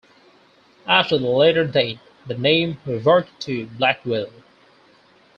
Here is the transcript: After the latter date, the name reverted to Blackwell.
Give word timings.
After 0.87 1.19
the 1.19 1.27
latter 1.27 1.63
date, 1.67 1.99
the 2.25 2.33
name 2.35 2.79
reverted 2.87 3.39
to 3.41 3.67
Blackwell. 3.67 4.31